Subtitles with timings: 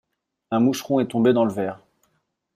[0.49, 1.79] Un moucheron est tombé dans le verre.